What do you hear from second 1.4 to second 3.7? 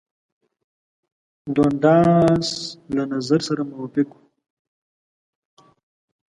دونډاس له نظر سره